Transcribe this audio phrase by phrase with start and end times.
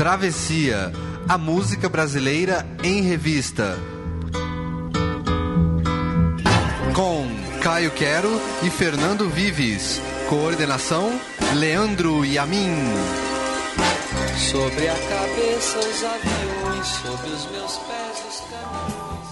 [0.00, 0.90] Travessia,
[1.28, 3.76] a música brasileira em revista.
[6.96, 7.26] Com
[7.60, 8.30] Caio Quero
[8.62, 10.00] e Fernando Vives.
[10.26, 11.12] Coordenação:
[11.54, 12.72] Leandro Yamin.
[14.38, 19.28] Sobre a cabeça os aviões, sobre os meus pés os caminhos.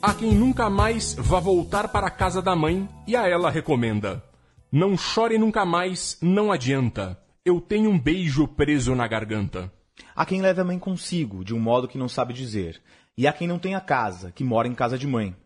[0.00, 4.24] Há quem nunca mais vá voltar para a casa da mãe e a ela recomenda:
[4.72, 7.22] Não chore nunca mais, não adianta.
[7.44, 9.70] Eu tenho um beijo preso na garganta.
[10.16, 12.80] Há quem leve a mãe consigo, de um modo que não sabe dizer.
[13.18, 15.36] E há quem não tenha casa, que mora em casa de mãe.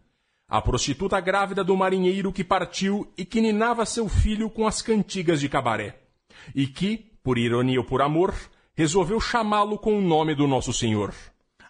[0.49, 5.41] A prostituta grávida do marinheiro que partiu e que ninava seu filho com as cantigas
[5.41, 5.99] de cabaré.
[6.55, 8.33] E que, por ironia ou por amor,
[8.77, 11.13] resolveu chamá-lo com o nome do Nosso Senhor.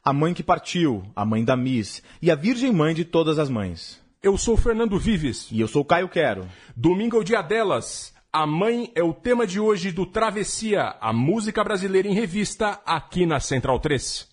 [0.04, 3.48] A mãe que partiu, a mãe da Miss, e a Virgem Mãe de todas as
[3.48, 3.98] mães.
[4.22, 5.48] Eu sou Fernando Vives.
[5.50, 6.46] E eu sou Caio Quero.
[6.76, 8.12] Domingo é o dia delas.
[8.30, 13.24] A mãe é o tema de hoje do Travessia, a música brasileira em revista, aqui
[13.24, 14.28] na Central 3.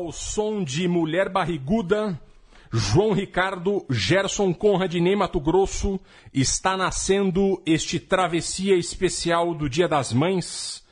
[0.00, 2.18] Ao som de Mulher Barriguda,
[2.72, 6.00] João Ricardo, Gerson Conrad Ney Mato Grosso,
[6.32, 10.82] está nascendo este travessia especial do Dia das Mães.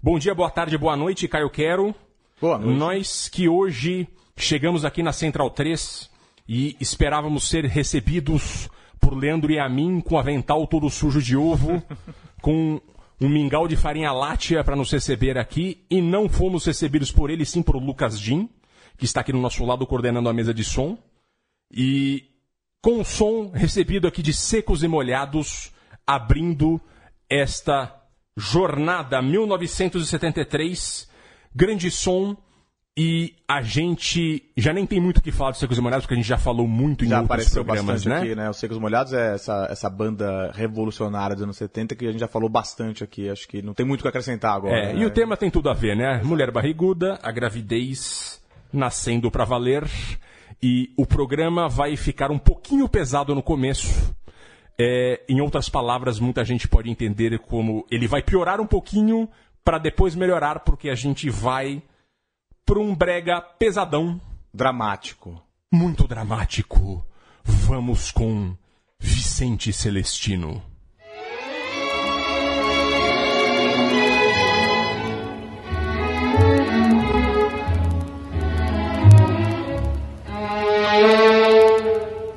[0.00, 1.92] Bom dia, boa tarde, boa noite, Caio Quero.
[2.40, 2.78] Boa noite.
[2.78, 4.06] Nós que hoje
[4.36, 6.08] chegamos aqui na Central 3
[6.48, 11.82] e esperávamos ser recebidos por Leandro e a mim com avental todo sujo de ovo,
[12.40, 12.80] com
[13.22, 17.44] um mingau de farinha láctea para nos receber aqui e não fomos recebidos por ele,
[17.44, 18.48] sim por Lucas Jim,
[18.96, 20.98] que está aqui no nosso lado coordenando a mesa de som.
[21.70, 22.24] E
[22.80, 25.72] com o som recebido aqui de Secos e Molhados,
[26.06, 26.80] abrindo
[27.28, 27.96] esta
[28.36, 31.08] jornada 1973,
[31.54, 32.36] grande som.
[32.94, 36.12] E a gente já nem tem muito o que falar de Secos e Molhados, porque
[36.12, 38.18] a gente já falou muito em Já outros programas, né?
[38.18, 38.50] aqui, né?
[38.50, 42.28] Os Secos Molhados é essa, essa banda revolucionária dos anos 70 que a gente já
[42.28, 43.30] falou bastante aqui.
[43.30, 44.76] Acho que não tem muito o que acrescentar agora.
[44.76, 45.00] É, né?
[45.00, 46.20] e o tema tem tudo a ver, né?
[46.22, 49.88] Mulher barriguda, a gravidez nascendo pra valer.
[50.62, 54.14] E o programa vai ficar um pouquinho pesado no começo.
[54.78, 59.30] É, em outras palavras, muita gente pode entender como ele vai piorar um pouquinho
[59.64, 61.82] para depois melhorar, porque a gente vai
[62.64, 64.20] pra um brega pesadão,
[64.54, 65.42] Dramático.
[65.72, 67.04] muito dramático.
[67.44, 68.54] Vamos com
[68.98, 70.62] Vicente Celestino.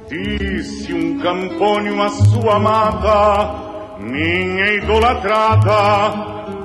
[0.10, 6.12] Disse um campônio à sua amada, minha idolatrada,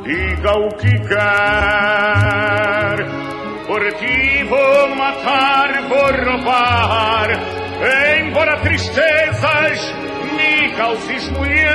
[0.03, 2.80] diga o que quer.
[3.71, 7.29] Por ti vou matar, vou roubar,
[8.19, 9.95] embora tristezas
[10.35, 11.71] me causes mulher.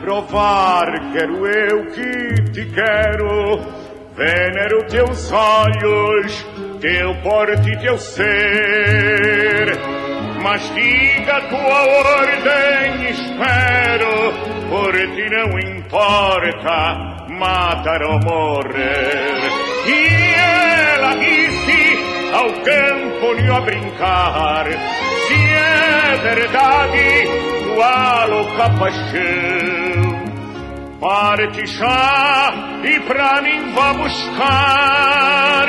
[0.00, 3.60] Provar quero eu que te quero,
[4.16, 6.46] venero teus olhos,
[6.80, 9.76] teu porte, teu ser.
[10.42, 11.82] Mastiga tua
[12.16, 14.32] ordem, espero,
[14.70, 19.50] por ti não importa matar ou morrer.
[19.86, 21.98] E ela disse
[22.32, 27.28] ao campo a brincar, se é verdade
[27.74, 30.24] tua louca paixão.
[31.00, 35.68] Parte já e pra mim vá buscar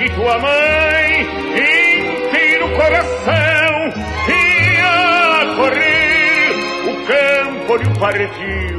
[0.00, 1.20] e tua mãe
[1.52, 3.92] inteiro coração
[4.28, 6.54] e a correr
[6.88, 8.73] o campo lhe partiu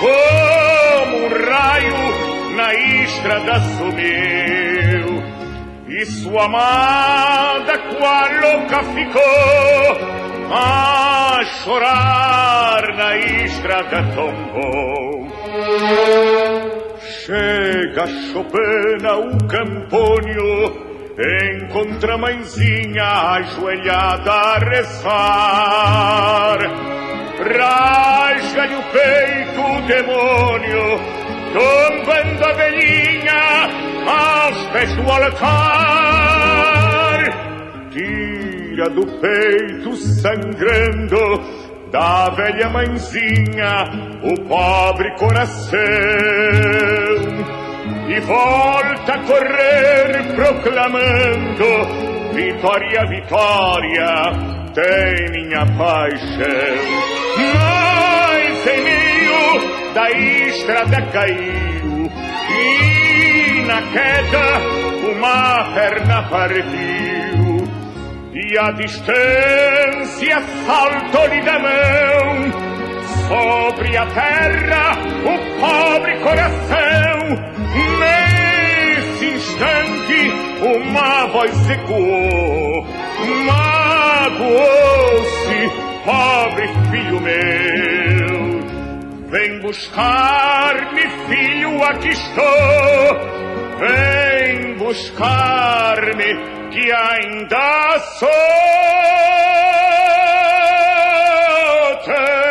[0.00, 2.04] como um raio
[2.56, 5.06] na estrada sumiu
[5.88, 9.96] e sua amada qual louca ficou
[10.52, 15.06] a chorar na estrada tombou
[17.26, 20.76] Chega Chopina o campônio,
[21.50, 26.58] encontra a mãezinha ajoelhada a rezar.
[27.38, 30.98] Rasga-lhe o peito o demônio,
[31.52, 33.68] tombando a velhinha
[34.06, 36.36] aos pés do altar.
[37.90, 43.84] Tira do peito sangrando da velha mãezinha
[44.22, 45.78] o pobre coração
[48.08, 51.66] e volta a correr proclamando
[52.34, 62.10] vitória, vitória tem minha paixão mas em meio da estrada caiu
[62.50, 67.66] e na queda uma perna partiu.
[68.34, 72.66] E a distância saltou-lhe da mão.
[73.28, 74.92] Sobre a terra
[75.24, 77.18] o pobre coração.
[77.98, 80.30] Nesse instante,
[80.62, 82.86] uma voz ecoou,
[83.46, 84.66] magoou-se,
[86.06, 88.60] pobre filho meu.
[89.28, 92.44] Vem buscar-me, filho, aqui estou.
[93.80, 98.28] Vem buscar-me, que ainda sou
[102.04, 102.46] teu.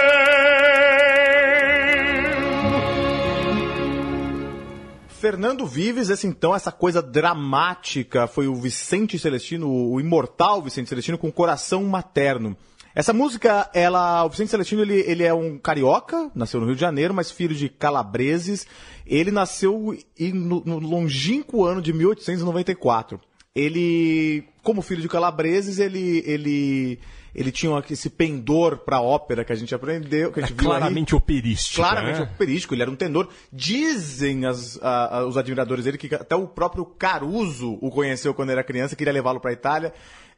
[5.07, 11.17] Fernando Vives, esse então, essa coisa dramática, foi o Vicente Celestino, o imortal Vicente Celestino
[11.17, 12.55] com coração materno.
[12.95, 16.81] Essa música, ela, o Vicente Celestino, ele, ele é um carioca, nasceu no Rio de
[16.81, 18.65] Janeiro, mas filho de calabreses.
[19.06, 19.97] Ele nasceu
[20.33, 23.19] no, no longínquo ano de 1894.
[23.53, 27.00] Ele, como filho de calabreses, ele, ele,
[27.34, 30.72] ele tinha esse pendor pra ópera que a gente aprendeu, que a É gente viu
[30.72, 30.77] aí.
[30.79, 31.75] claramente operístico.
[31.77, 32.29] Claramente né?
[32.34, 33.29] operístico, ele era um tenor.
[33.51, 38.51] Dizem as- a- a- os admiradores dele que até o próprio Caruso o conheceu quando
[38.51, 39.93] era criança, queria levá-lo para Itália.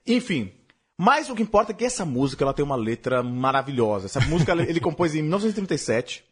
[0.05, 0.51] Enfim.
[0.97, 4.07] Mas o que importa é que essa música ela tem uma letra maravilhosa.
[4.07, 6.25] Essa música ele compôs em 1937.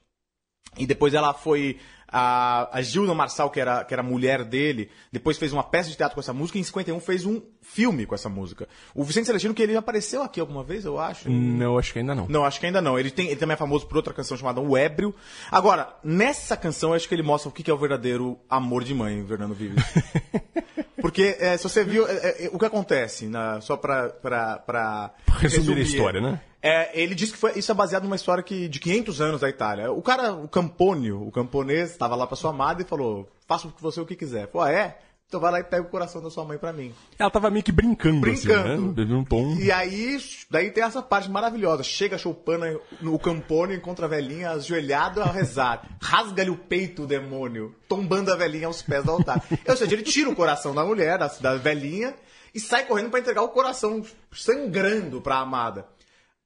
[0.78, 1.80] E depois ela foi.
[2.08, 5.98] A, a Gilda Marçal, que era, que era mulher dele, depois fez uma peça de
[5.98, 8.68] teatro com essa música e em 51 fez um filme com essa música.
[8.94, 11.30] O Vicente Celestino, que ele apareceu aqui alguma vez, eu acho.
[11.30, 12.28] Não, acho que ainda não.
[12.28, 12.98] Não, acho que ainda não.
[12.98, 15.14] Ele, tem, ele também é famoso por outra canção chamada O Ébrio.
[15.52, 18.84] Agora, nessa canção, eu acho que ele mostra o que que é o verdadeiro amor
[18.84, 19.84] de mãe, Fernando Vives.
[21.02, 25.14] Porque, é, se você viu, é, é, o que acontece, na- só pra, pra, pra
[25.40, 26.42] Resumir a história, né?
[26.62, 29.50] É, ele disse que foi, isso é baseado numa história que, de 500 anos da
[29.50, 29.92] Itália.
[29.92, 33.74] O cara, o Campônio, o camponês, estava lá pra sua amada e falou, faça com
[33.80, 34.50] você o que quiser.
[34.50, 34.98] Falou, ah, é?
[35.36, 36.96] Então vai lá e pega o coração da sua mãe pra mim.
[37.20, 38.54] Ela tava meio que brincando, Brincando.
[38.74, 38.94] assim, né?
[38.96, 39.58] Teve um tom...
[39.58, 40.18] E aí,
[40.50, 41.84] daí tem essa parte maravilhosa.
[41.84, 45.90] Chega a Choupana no Campone, encontra a velhinha ajoelhada a rezar.
[46.02, 49.44] Rasga-lhe o peito, o demônio, tombando a velhinha aos pés do altar.
[49.68, 52.16] Ou seja, ele tira o coração da mulher, da, da velhinha,
[52.54, 55.86] e sai correndo pra entregar o coração sangrando pra amada.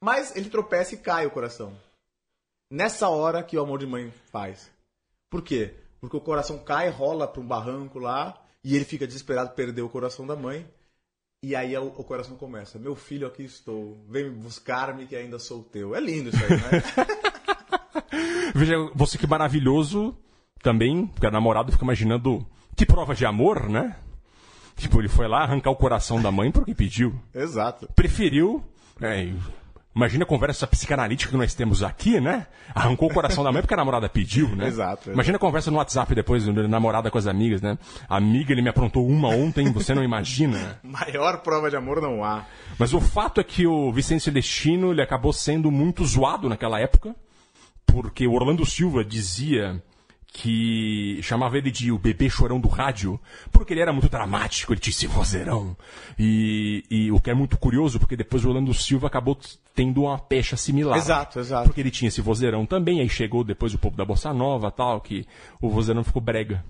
[0.01, 1.73] Mas ele tropeça e cai o coração.
[2.71, 4.71] Nessa hora que o amor de mãe faz.
[5.29, 5.75] Por quê?
[6.01, 9.89] Porque o coração cai, rola pra um barranco lá, e ele fica desesperado, perdeu o
[9.89, 10.65] coração da mãe.
[11.41, 12.77] E aí o, o coração começa.
[12.77, 13.97] Meu filho, aqui estou.
[14.09, 15.95] Vem buscar-me que ainda sou teu.
[15.95, 16.83] É lindo isso aí, né?
[18.53, 20.17] Veja, você que maravilhoso
[20.61, 23.95] também, porque a namorada fica imaginando que prova de amor, né?
[24.75, 27.13] Tipo, ele foi lá arrancar o coração da mãe porque pediu.
[27.33, 27.87] Exato.
[27.95, 28.63] Preferiu.
[29.01, 29.33] é,
[29.99, 32.47] imagina a conversa psicanalítica que nós temos aqui, né?
[32.73, 34.67] Arrancou o coração da mãe porque a namorada pediu, né?
[34.69, 37.77] Exato, Imagina a conversa no WhatsApp depois, da namorada com as amigas, né?
[38.07, 40.79] Amiga, ele me aprontou uma ontem, você não imagina.
[40.83, 42.45] Maior prova de amor não há.
[42.77, 47.13] Mas o fato é que o Vicente Celestino ele acabou sendo muito zoado naquela época,
[47.85, 49.83] porque o Orlando Silva dizia
[50.31, 53.19] que chamava ele de o bebê chorão do rádio,
[53.51, 55.75] porque ele era muito dramático, ele tinha esse vozeirão.
[56.17, 59.37] E, e o que é muito curioso, porque depois o Orlando Silva acabou
[59.73, 60.97] tendo uma pecha similar.
[60.97, 61.65] Exato, exato.
[61.65, 65.01] Porque ele tinha esse vozeirão também, aí chegou depois o povo da Bossa Nova tal,
[65.01, 65.25] que
[65.59, 66.63] o vozeirão ficou brega.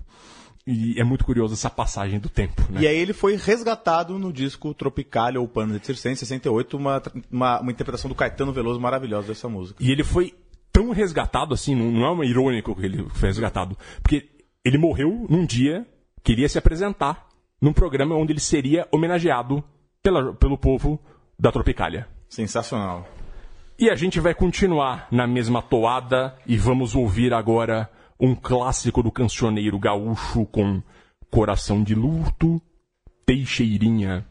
[0.66, 2.82] E é muito curioso essa passagem do tempo, né?
[2.82, 7.02] E aí ele foi resgatado no disco Tropicalia ou Pano de Circense, em 68, uma,
[7.30, 9.82] uma, uma interpretação do Caetano Veloso maravilhosa dessa música.
[9.82, 10.34] E ele foi
[10.72, 14.28] tão resgatado assim, não, não é irônico que ele foi resgatado, porque
[14.64, 15.86] ele morreu num dia
[16.22, 17.26] que iria se apresentar
[17.60, 19.62] num programa onde ele seria homenageado
[20.02, 21.00] pela, pelo povo
[21.38, 22.08] da Tropicália.
[22.28, 23.06] Sensacional.
[23.78, 29.10] E a gente vai continuar na mesma toada e vamos ouvir agora um clássico do
[29.10, 30.82] cancioneiro gaúcho com
[31.30, 32.60] Coração de Luto,
[33.24, 34.26] Teixeirinha.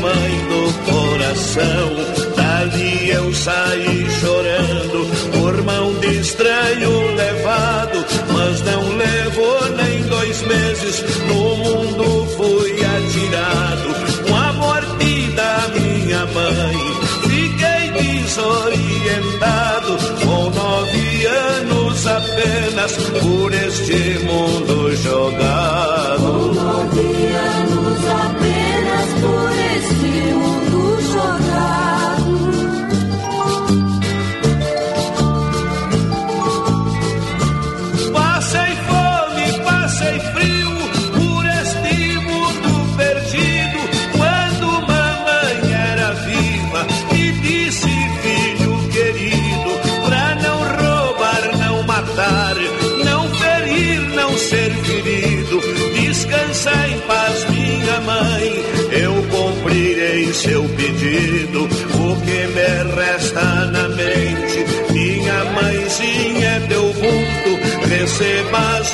[0.00, 1.88] Mãe do coração.
[2.36, 11.04] Dali eu saí chorando por mão de estranho levado, mas não levou nem dois meses.
[11.26, 13.88] No mundo fui atirado
[14.26, 16.76] com a morte da minha mãe.
[17.22, 25.57] Fiquei desorientado com nove anos apenas por este mundo jogado.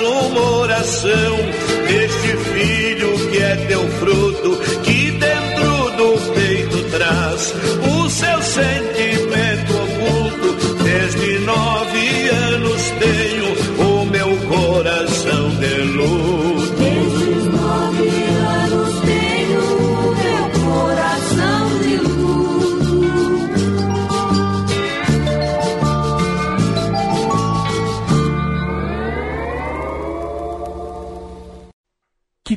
[0.04, 1.36] Uma oração.
[1.88, 4.58] Deste filho que é teu fruto,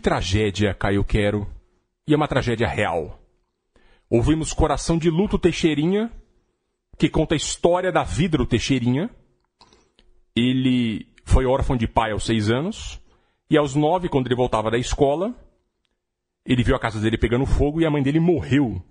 [0.08, 1.46] tragédia, Caio Quero.
[2.08, 3.20] E é uma tragédia real.
[4.10, 6.10] Ouvimos Coração de Luto Teixeirinha,
[6.98, 9.10] que conta a história da vida do Teixeirinha.
[10.34, 13.02] Ele foi órfão de pai aos seis anos
[13.50, 15.34] E aos nove, quando ele voltava da escola,
[16.46, 18.82] ele viu a casa dele pegando fogo e a mãe dele morreu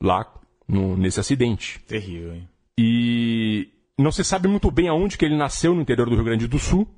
[0.00, 0.24] lá
[0.68, 1.80] no- nesse acidente.
[1.80, 2.48] Terrível, hein?
[2.78, 6.46] E não se sabe muito bem aonde que ele nasceu no interior do Rio Grande
[6.48, 6.88] do Sul,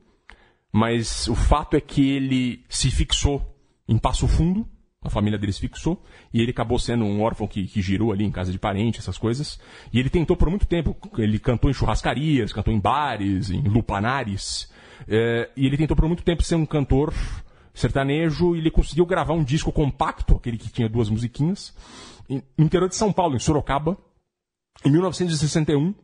[0.74, 3.40] mas o fato é que ele se fixou
[3.86, 4.68] em Passo Fundo,
[5.00, 6.02] a família dele se fixou,
[6.32, 9.16] e ele acabou sendo um órfão que, que girou ali em casa de parente, essas
[9.16, 9.56] coisas.
[9.92, 14.68] E ele tentou por muito tempo, ele cantou em churrascarias, cantou em bares, em lupanares,
[15.06, 17.14] é, e ele tentou por muito tempo ser um cantor
[17.72, 21.72] sertanejo, e ele conseguiu gravar um disco compacto, aquele que tinha duas musiquinhas,
[22.28, 23.96] no interior de São Paulo, em Sorocaba,
[24.84, 25.94] em 1961,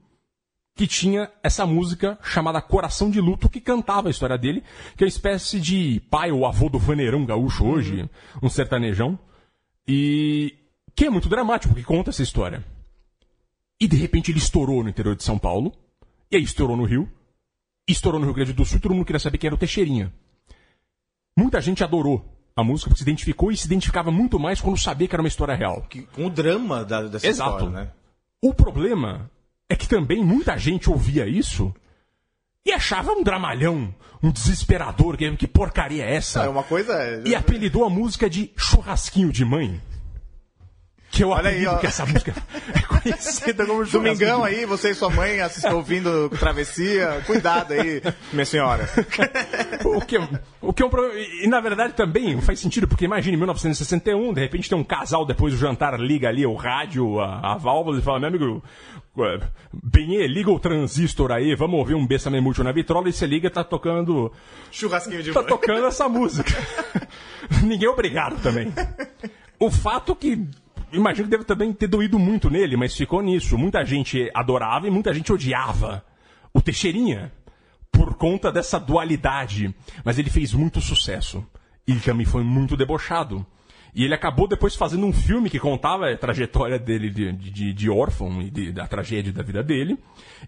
[0.80, 4.64] que tinha essa música chamada Coração de Luto, que cantava a história dele,
[4.96, 8.08] que é uma espécie de pai ou avô do vaneirão gaúcho hoje,
[8.42, 9.18] um sertanejão,
[9.86, 10.54] e
[10.96, 12.64] que é muito dramático, que conta essa história.
[13.78, 15.70] E de repente ele estourou no interior de São Paulo,
[16.30, 17.06] e aí estourou no Rio,
[17.86, 20.10] e estourou no Rio Grande do Sul, todo mundo queria saber quem era o Teixeirinha.
[21.36, 22.24] Muita gente adorou
[22.56, 25.28] a música, porque se identificou e se identificava muito mais quando sabia que era uma
[25.28, 25.86] história real.
[26.14, 27.50] Com o drama da, dessa Exato.
[27.50, 27.92] história, né?
[28.42, 29.30] O problema
[29.70, 31.72] é que também muita gente ouvia isso
[32.66, 36.42] e achava um dramalhão, um desesperador, que, que porcaria é essa?
[36.44, 36.92] É uma coisa.
[36.92, 39.80] é- E apelidou a música de Churrasquinho de Mãe.
[41.12, 41.76] Que eu Olha aí, ó.
[41.78, 42.32] que essa música
[42.72, 47.20] é conhecida como Churrasquinho Domingão aí, você e sua mãe assist- ouvindo Travessia.
[47.26, 48.00] Cuidado aí,
[48.32, 48.88] minha senhora.
[49.84, 50.16] O que,
[50.60, 51.18] o que é um problema.
[51.18, 55.52] E, na verdade também faz sentido, porque imagine 1961, de repente tem um casal depois
[55.52, 58.62] do jantar, liga ali o rádio, a, a válvula e fala: meu amigo,
[59.72, 63.50] Benê, liga o transistor aí, vamos ouvir um Bessame Mútil na vitrola e você liga
[63.50, 64.32] tá tocando.
[64.70, 65.48] Churrasquinho de Tá mãe.
[65.48, 66.50] tocando essa música.
[67.62, 68.72] Ninguém é obrigado também.
[69.58, 70.46] O fato que.
[70.92, 73.56] Imagino que deve também ter doído muito nele, mas ficou nisso.
[73.58, 76.04] Muita gente adorava e muita gente odiava
[76.52, 77.32] o Teixeirinha
[77.92, 79.72] por conta dessa dualidade.
[80.04, 81.46] Mas ele fez muito sucesso.
[81.86, 83.44] E também foi muito debochado.
[83.94, 87.90] E ele acabou depois fazendo um filme que contava a trajetória dele de, de, de
[87.90, 89.98] órfão e de- da tragédia da vida dele.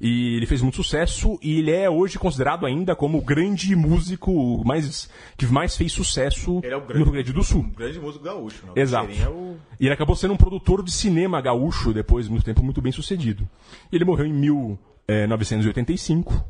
[0.01, 4.63] E ele fez muito sucesso e ele é hoje considerado ainda como o grande músico
[4.65, 7.63] mais, que mais fez sucesso é o no grande- Rio Grande do Sul.
[7.63, 8.65] Um grande músico gaúcho.
[8.67, 8.73] Né?
[8.77, 9.11] O Exato.
[9.13, 12.63] É o- E ele acabou sendo um produtor de cinema gaúcho depois de muito tempo,
[12.63, 13.49] muito bem sucedido.
[13.91, 16.45] E ele morreu em 1985,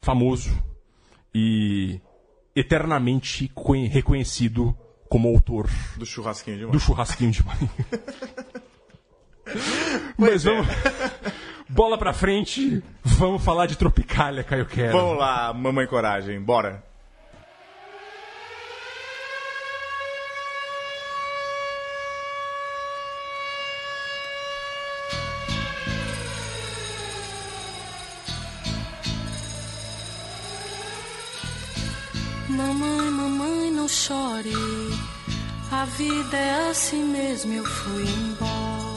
[0.00, 0.56] famoso
[1.34, 2.00] e
[2.54, 4.76] eternamente conhe- reconhecido
[5.08, 6.72] como autor do churrasquinho de mãe.
[6.72, 7.70] do churrasquinho de mãe.
[10.16, 10.66] Mas vamos.
[11.68, 14.96] Bola pra frente, vamos falar de Tropicália, Caio Quero.
[14.96, 16.82] Vamos lá, mamãe coragem, bora.
[32.48, 34.50] Mamãe, mamãe, não chore.
[35.70, 38.88] A vida é assim mesmo, eu fui embora.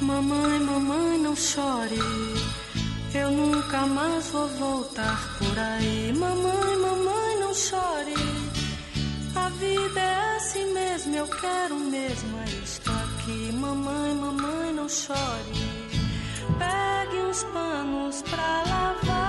[0.00, 1.98] Mamãe, mamãe, não chore.
[3.14, 6.12] Eu nunca mais vou voltar por aí.
[6.12, 8.14] Mamãe, mamãe, não chore.
[9.36, 13.52] A vida é assim mesmo, eu quero mesmo, é isto aqui.
[13.52, 15.88] Mamãe, mamãe, não chore.
[16.58, 19.27] Pegue uns panos pra lavar,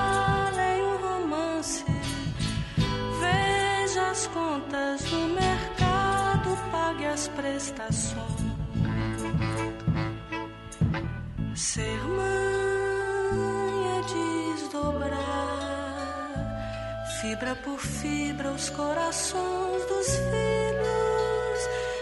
[4.19, 8.19] as contas do mercado, pague as prestações.
[11.55, 13.37] Ser mãe
[13.95, 14.01] é
[14.57, 15.15] desdobrar,
[17.21, 21.59] fibra por fibra, os corações dos filhos.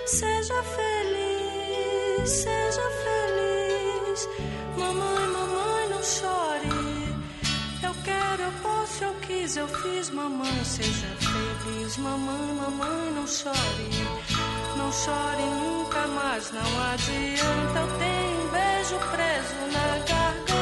[0.07, 4.27] Seja feliz, seja feliz.
[4.75, 6.46] Mamãe, mamãe, não chore.
[8.07, 10.09] Quero, eu posso, eu quis, eu fiz.
[10.11, 11.97] Mamãe, seja feliz.
[11.97, 13.89] Mamãe, mamãe, não chore.
[14.77, 17.79] Não chore nunca mais, não adianta.
[17.83, 20.56] Eu tenho um beijo preso na garganta.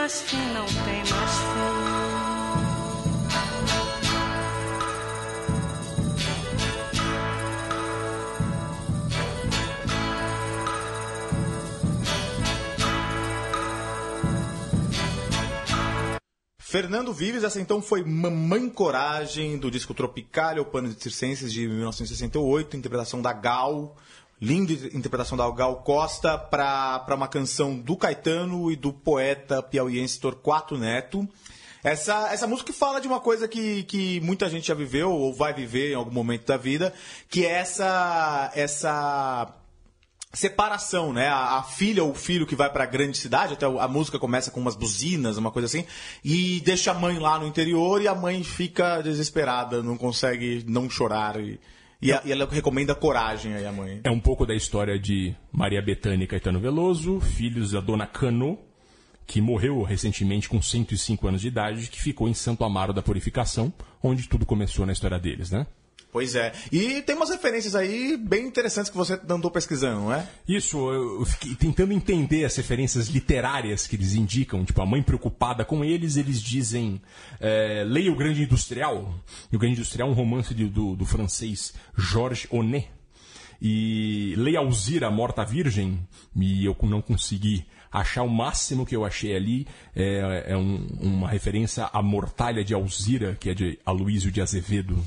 [0.00, 1.30] mas que não tem mais
[16.58, 22.76] Fernando Vives, essa então foi Mamãe Coragem, do disco Tropical, Pano de Circenses, de 1968,
[22.76, 23.96] interpretação da Gal.
[24.40, 30.78] Linda interpretação da Gal Costa para uma canção do Caetano e do poeta piauiense Torquato
[30.78, 31.28] Neto.
[31.84, 35.52] Essa, essa música fala de uma coisa que, que muita gente já viveu ou vai
[35.52, 36.92] viver em algum momento da vida,
[37.28, 39.54] que é essa, essa
[40.32, 41.28] separação, né?
[41.28, 44.18] A, a filha ou o filho que vai para a grande cidade, até a música
[44.18, 45.84] começa com umas buzinas, uma coisa assim,
[46.24, 50.88] e deixa a mãe lá no interior e a mãe fica desesperada, não consegue não
[50.88, 51.60] chorar e,
[52.00, 54.00] e, a- e ela recomenda coragem aí a mãe.
[54.04, 58.58] É um pouco da história de Maria Bethânia e Caetano Veloso, filhos da dona Cano,
[59.26, 63.72] que morreu recentemente com 105 anos de idade, que ficou em Santo Amaro da Purificação,
[64.02, 65.66] onde tudo começou na história deles, né?
[66.12, 66.52] Pois é.
[66.72, 70.28] E tem umas referências aí bem interessantes que você andou pesquisando, não é?
[70.48, 74.64] Isso, eu fiquei tentando entender as referências literárias que eles indicam.
[74.64, 77.00] Tipo, a mãe preocupada com eles, eles dizem:
[77.38, 79.14] é, leia O Grande Industrial.
[79.52, 82.88] E O Grande Industrial é um romance de- do, do francês Georges Onet.
[83.62, 86.00] E leia Alzira, Morta Virgem.
[86.34, 89.66] E eu não consegui achar o máximo que eu achei ali.
[89.94, 94.98] É, é um- uma referência à Mortalha de Alzira, que é de Aloísio de Azevedo.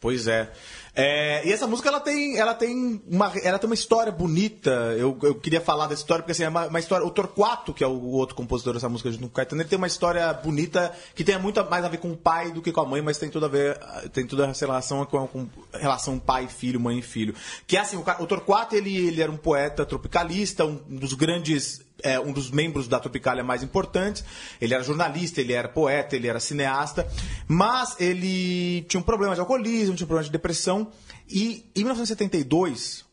[0.00, 0.50] Pois é.
[0.94, 4.70] É, e essa música ela tem, ela tem uma, ela tem uma história bonita.
[4.98, 7.06] Eu, eu queria falar dessa história porque assim, é uma, uma história.
[7.06, 9.76] O Torquato, que é o outro compositor dessa música junto com o Caetano, ele tem
[9.76, 12.80] uma história bonita que tem muito mais a ver com o pai do que com
[12.80, 13.78] a mãe, mas tem tudo a ver,
[14.12, 17.34] tem toda essa relação com, com relação pai e filho, mãe e filho.
[17.66, 21.80] Que é assim, o, o Torquato ele, ele era um poeta tropicalista, um dos grandes
[22.02, 24.24] é, um dos membros da Tropicália mais importantes.
[24.60, 27.06] Ele era jornalista, ele era poeta, ele era cineasta,
[27.46, 30.90] mas ele tinha um problema de alcoolismo, tinha um problema de depressão.
[31.28, 33.04] E em 1972,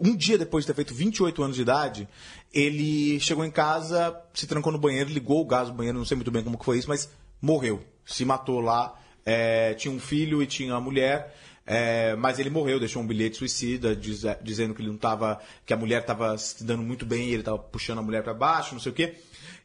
[0.00, 2.08] um dia depois de ter feito 28 anos de idade,
[2.52, 6.16] ele chegou em casa, se trancou no banheiro, ligou o gás do banheiro, não sei
[6.16, 7.08] muito bem como foi isso, mas
[7.40, 7.82] morreu.
[8.04, 8.98] Se matou lá.
[9.24, 11.32] É, tinha um filho e tinha uma mulher.
[11.64, 15.72] É, mas ele morreu, deixou um bilhete suicida diz- dizendo que ele não tava, que
[15.72, 18.74] a mulher estava se dando muito bem, e ele estava puxando a mulher para baixo,
[18.74, 19.14] não sei o quê.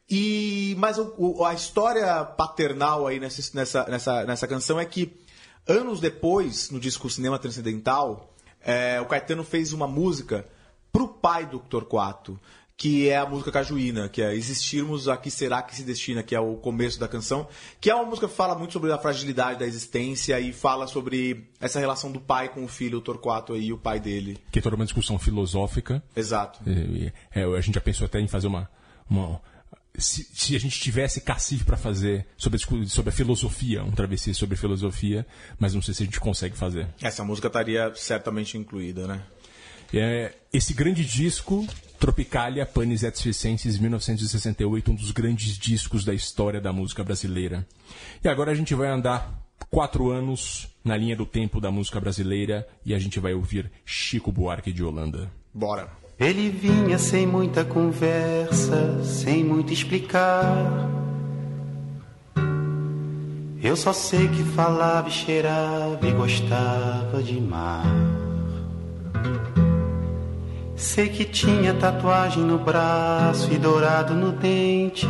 [0.10, 5.20] E mas o- a história paternal aí nessa, nessa, nessa, nessa canção é que
[5.68, 10.48] anos depois, no disco Cinema Transcendental, é, o Caetano fez uma música
[10.92, 12.40] pro pai do Torquato,
[12.78, 16.36] que é a música cajuína, que é Existirmos, a que será que se destina, que
[16.36, 17.48] é o começo da canção,
[17.82, 21.50] que é uma música que fala muito sobre a fragilidade da existência e fala sobre
[21.60, 24.38] essa relação do pai com o filho, o Torquato aí, o pai dele.
[24.52, 26.04] Que é toda uma discussão filosófica.
[26.16, 26.60] Exato.
[27.34, 28.70] É, a gente já pensou até em fazer uma.
[29.10, 29.42] uma-
[29.98, 34.32] se, se a gente tivesse cacife para fazer sobre a, sobre a filosofia, um travessia
[34.36, 35.26] sobre filosofia,
[35.58, 36.88] mas não sei se a gente consegue fazer.
[37.02, 39.24] Essa música estaria certamente incluída, né?
[39.92, 41.66] É, esse grande disco,
[42.00, 47.66] Tropicalia Panis et Circenses, 1968, um dos grandes discos da história da música brasileira.
[48.24, 49.34] E agora a gente vai andar
[49.70, 54.32] quatro anos na linha do tempo da música brasileira e a gente vai ouvir Chico
[54.32, 55.32] Buarque de Holanda.
[55.54, 55.90] Bora.
[56.20, 60.88] Ele vinha sem muita conversa, sem muito explicar.
[63.62, 67.86] Eu só sei que falava e cheirava e gostava de mar.
[70.78, 75.08] Sei que tinha tatuagem no braço e dourado no dente.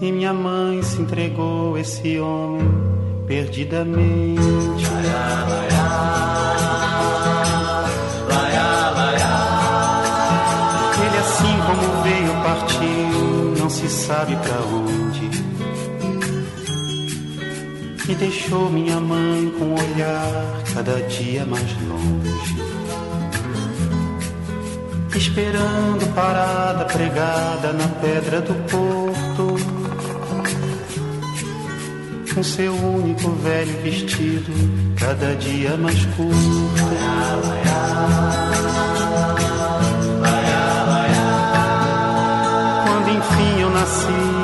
[0.00, 2.66] E minha mãe se entregou esse homem
[3.26, 4.40] perdidamente.
[11.04, 14.79] Ele assim como veio partiu, não se sabe pra onde.
[18.10, 22.56] E deixou minha mãe com o olhar cada dia mais longe.
[25.14, 29.54] Esperando parada pregada na pedra do porto.
[32.34, 34.52] Com seu único velho vestido,
[34.98, 36.34] cada dia mais curto.
[42.88, 44.39] Quando enfim eu nasci,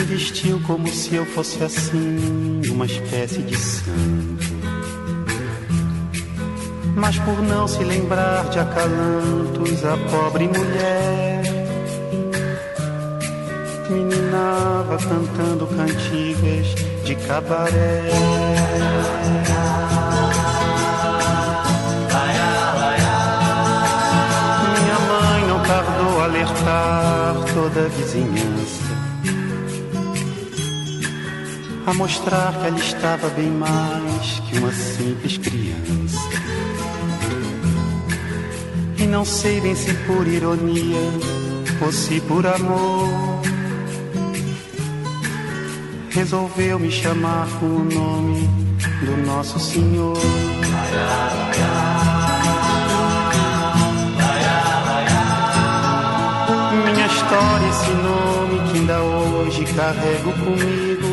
[0.00, 4.46] Me vestiu como se eu fosse assim, uma espécie de santo.
[6.96, 11.42] Mas por não se lembrar de acalantos, a pobre mulher
[13.90, 18.02] meninava cantando cantigas de cabaré.
[24.78, 28.99] Minha mãe não tardou a alertar toda a vizinhança.
[31.86, 36.18] A mostrar que ela estava bem mais que uma simples criança.
[38.98, 40.98] E não sei bem se por ironia
[41.80, 43.40] ou se por amor.
[46.10, 48.48] Resolveu me chamar com o nome
[49.04, 50.18] do nosso Senhor.
[56.84, 61.09] Minha história, esse nome que ainda hoje carrego comigo.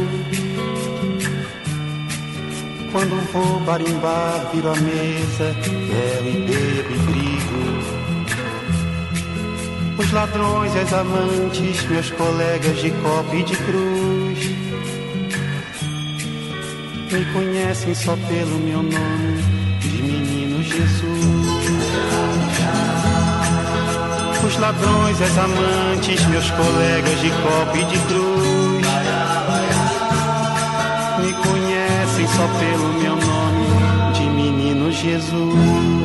[2.91, 7.37] Quando vou barimbar, viro a mesa, bebo e bebo e brigo.
[9.97, 14.39] Os ladrões as amantes, meus colegas de copa e de cruz,
[17.11, 19.41] me conhecem só pelo meu nome
[19.79, 21.67] de menino Jesus.
[24.45, 28.87] Os ladrões as amantes, meus colegas de copa e de cruz,
[31.19, 31.86] me conhecem
[32.25, 35.97] só pelo meu nome de menino Jesus.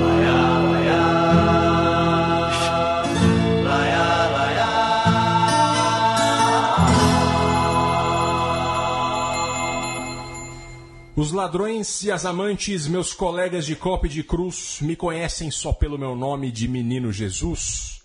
[11.15, 15.73] Os ladrões e as amantes, meus colegas de copa e de cruz, me conhecem só
[15.73, 18.03] pelo meu nome de Menino Jesus.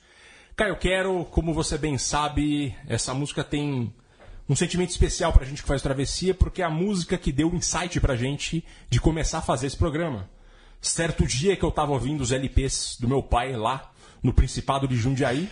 [0.56, 3.92] Caio Quero, como você bem sabe, essa música tem
[4.50, 7.56] um sentimento especial pra gente que faz travessia, porque é a música que deu o
[7.56, 10.30] insight pra gente de começar a fazer esse programa.
[10.80, 14.96] Certo dia que eu tava ouvindo os LPs do meu pai lá no Principado de
[14.96, 15.50] Jundiaí,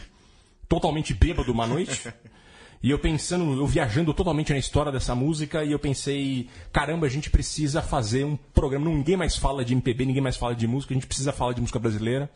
[0.68, 2.12] totalmente bêbado uma noite.
[2.84, 7.10] E eu pensando, eu viajando totalmente na história dessa música, e eu pensei, caramba, a
[7.10, 8.88] gente precisa fazer um programa.
[8.88, 11.62] Ninguém mais fala de MPB, ninguém mais fala de música, a gente precisa falar de
[11.62, 12.30] música brasileira.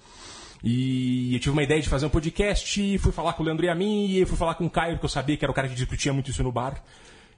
[0.63, 3.65] E eu tive uma ideia de fazer um podcast, e fui falar com o Leandro
[3.65, 5.55] e a mim, e fui falar com o Caio, porque eu sabia que era o
[5.55, 6.83] cara que discutia muito isso no bar.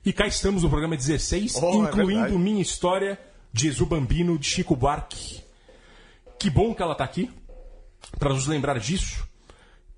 [0.04, 2.38] E cá estamos no programa 16, Oh, é incluindo verdade.
[2.38, 3.20] minha história
[3.54, 5.42] de Exu Bambino, de Chico Buarque.
[6.40, 7.30] Que bom que ela tá aqui,
[8.18, 9.30] para nos lembrar disso.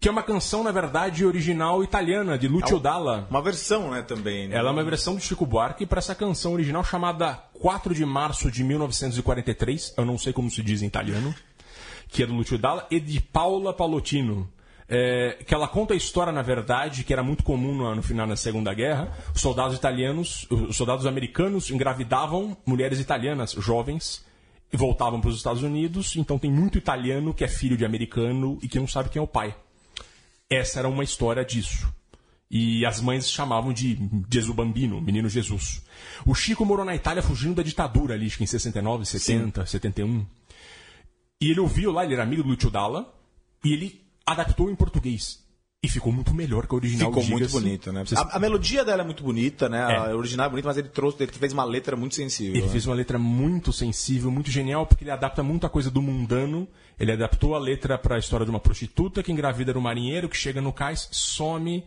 [0.02, 3.26] Que é uma canção, na verdade, original italiana, de Lucio Dalla.
[3.30, 4.50] Uma versão, né, também.
[4.50, 4.58] né?
[4.58, 8.52] Ela é uma versão do Chico Buarque para essa canção original chamada 4 de março
[8.52, 11.34] de 1943, eu não sei como se diz em italiano,
[12.14, 14.50] que é do Lucio Dalla, e de Paula Palottino.
[14.88, 18.28] É, que ela conta a história, na verdade, que era muito comum no, no final
[18.28, 19.12] da Segunda Guerra.
[19.34, 24.24] Os soldados italianos, os soldados americanos engravidavam mulheres italianas jovens
[24.72, 26.16] e voltavam para os Estados Unidos.
[26.16, 29.24] Então tem muito italiano que é filho de americano e que não sabe quem é
[29.24, 29.56] o pai.
[30.50, 31.92] Essa era uma história disso.
[32.52, 33.98] E as mães chamavam de
[34.30, 35.82] Jesus Bambino, menino Jesus.
[36.24, 40.24] O Chico morou na Itália fugindo da ditadura ali, acho que em 69, 70, 71.
[41.44, 43.14] E ele ouviu lá, ele era amigo do Lucio Dalla,
[43.64, 45.42] e ele adaptou em português.
[45.86, 47.12] E ficou muito melhor que a original.
[47.12, 48.06] Ficou muito bonito, né?
[48.06, 49.80] Vocês- A, a melodia dela é muito bonita, né?
[49.80, 49.98] É.
[50.12, 52.54] A original é bonita, mas ele trouxe, ele fez uma letra muito sensível.
[52.56, 52.70] Ele né?
[52.72, 56.66] fez uma letra muito sensível, muito genial, porque ele adapta muita coisa do mundano.
[56.98, 60.38] Ele adaptou a letra para a história de uma prostituta que engravida no marinheiro, que
[60.38, 61.84] chega no cais, some.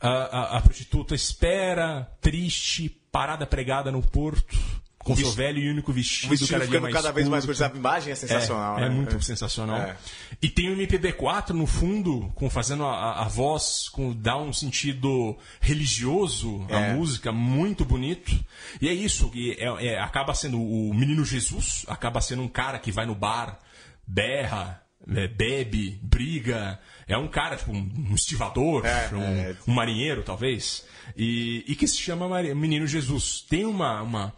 [0.00, 4.56] A, a- a prostituta espera, triste, parada pregada no porto,
[5.04, 7.62] com seu velho e único vestido, vestido cada ficando cada vez mais curto.
[7.62, 8.86] A imagem é sensacional, É, né?
[8.86, 9.76] é muito sensacional.
[9.78, 9.96] É.
[10.42, 15.36] E tem o MPB4 no fundo, com fazendo a, a- voz, com dá um sentido
[15.60, 16.94] religioso à É.
[16.94, 18.34] música, muito bonito.
[18.80, 22.78] E é isso, e é- é- acaba sendo o menino Jesus, acaba sendo um cara
[22.78, 23.58] que vai no bar,
[24.06, 24.80] berra,
[25.14, 26.78] é, bebe, briga.
[27.06, 29.56] É um cara, tipo, um, estivador, É, um, é.
[29.68, 30.84] um marinheiro, talvez.
[31.14, 33.44] E, e que se chama Menino Jesus.
[33.46, 34.32] Tem uma, uma.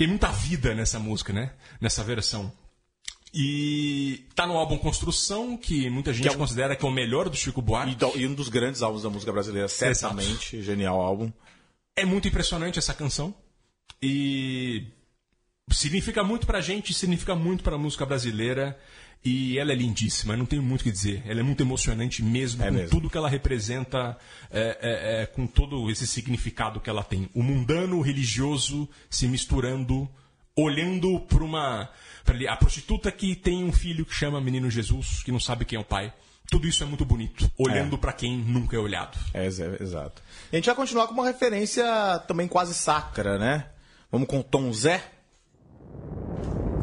[0.00, 1.52] Tem muita vida nessa música, né?
[1.78, 2.50] Nessa versão.
[3.34, 7.28] E tá no álbum Construção, que muita gente é um- considera que é o melhor
[7.28, 7.92] do Chico Buarque.
[7.92, 10.62] E, do- e um dos grandes álbuns da música brasileira, certamente.
[10.62, 11.30] Genial álbum.
[11.94, 13.34] É muito impressionante essa canção.
[14.02, 14.86] E
[15.70, 18.78] significa muito pra gente, significa muito pra música brasileira.
[19.22, 21.22] E ela é lindíssima, não tenho muito o que dizer.
[21.26, 22.88] Ela é muito emocionante mesmo, É com mesmo.
[22.88, 24.16] tudo que ela representa,
[24.50, 27.28] é, é, é, com todo esse significado que ela tem.
[27.34, 30.08] O mundano, o religioso se misturando,
[30.56, 31.90] olhando para uma.
[32.24, 35.76] Pra a prostituta que tem um filho que chama Menino Jesus, que não sabe quem
[35.76, 36.10] é o pai.
[36.50, 39.18] Tudo isso é muito bonito, olhando pra quem nunca é olhado.
[39.34, 40.22] É, exa- exato.
[40.50, 41.84] E a gente vai continuar com uma referência
[42.26, 43.66] também quase sacra, né?
[44.10, 45.04] Vamos com Tom Zé.
[46.32, 46.79] うん。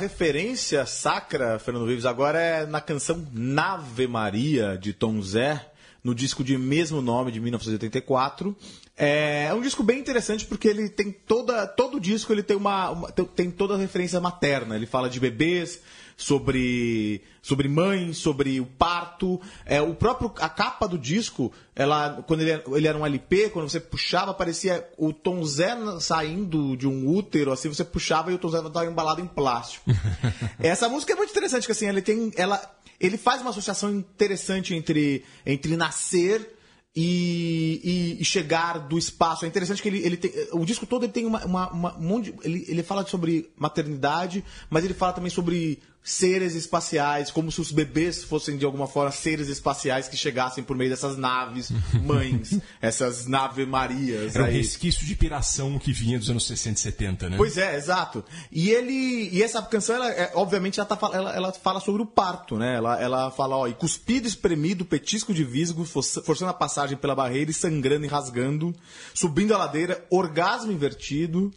[0.00, 5.70] Referência sacra, Fernando Vives, agora é na canção Nave Maria, de Tom Zé,
[6.02, 8.56] no disco de mesmo nome, de 1984.
[9.02, 11.66] É um disco bem interessante porque ele tem toda.
[11.66, 14.76] Todo o disco ele tem uma, uma- tem- toda a referência materna.
[14.76, 15.80] Ele fala de bebês,
[16.18, 19.40] sobre, sobre mãe, sobre o parto.
[19.64, 23.48] É, o próprio, a capa do disco, ela, quando ele, era- ele era um LP,
[23.48, 28.34] quando você puxava, parecia o Tom Zé saindo de um útero, assim, você puxava e
[28.34, 29.90] o Tom Zé estava embalado em plástico.
[30.60, 32.30] Essa música é muito interessante, porque assim, ele tem.
[32.36, 32.60] Ela,
[33.00, 36.56] ele faz uma associação interessante entre, entre nascer
[36.94, 37.80] e,
[38.18, 39.44] e- e chegar do espaço.
[39.44, 40.32] É interessante que ele, ele tem.
[40.52, 43.48] O disco todo ele tem uma, uma, uma- um monte de- ele, ele fala sobre
[43.56, 48.86] maternidade, mas ele fala também sobre seres espaciais, como se os bebês fossem de alguma
[48.86, 51.70] forma seres espaciais que chegassem por meio dessas naves
[52.02, 54.34] mães, essas nave Marias.
[54.34, 54.56] Era um aí.
[54.56, 57.36] resquício de piração que vinha dos anos 60 e 70, né?
[57.36, 58.24] Pois é, exato.
[58.50, 59.28] E ele.
[59.30, 62.76] E essa canção, ela, é, obviamente, ela, tá, ela, ela fala sobre o parto, né?
[62.76, 67.14] Ela, ela fala, ó, e cuspido, espremido, petisco de visgo, força- forçando a passagem pela
[67.14, 68.74] barreira e sangrando e rasgando,
[69.12, 71.52] subindo a ladeira, orgasmo invertido.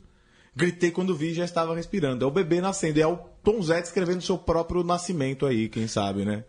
[0.55, 2.23] Gritei quando vi já estava respirando.
[2.23, 3.01] É o bebê nascendo.
[3.01, 6.43] É o Tom Zé escrevendo seu próprio nascimento aí, quem sabe, né?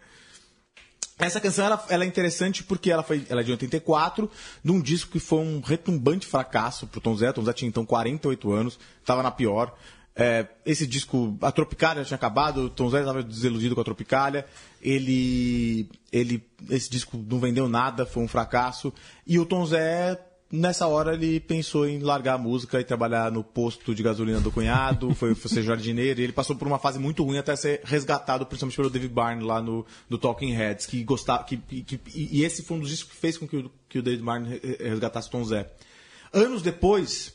[1.19, 4.29] Essa canção ela, ela é interessante porque ela, foi, ela é de 84,
[4.65, 7.33] num disco que foi um retumbante fracasso pro Tom Zé.
[7.33, 9.75] Tom Zé tinha então 48 anos, estava na pior.
[10.17, 14.45] É, esse disco, a Tropicália tinha acabado, o Tom Zé estava desiludido com a Tropicália.
[14.83, 18.93] Ele, ele, esse disco não vendeu nada, foi um fracasso.
[19.27, 20.21] E o Tom Zé,
[20.55, 24.51] nessa hora, ele pensou em largar a música e trabalhar no posto de gasolina do
[24.51, 26.21] cunhado, foi, foi ser jardineiro.
[26.21, 29.43] E ele passou por uma fase muito ruim até ser resgatado, principalmente pelo David Byrne
[29.45, 31.45] lá no, no Talking Heads, que gostava.
[31.45, 34.03] Que, que- e esse foi um dos discos que fez com que o, que o
[34.03, 35.71] David Byrne re- resgatasse Tom Zé.
[36.33, 37.33] Anos depois,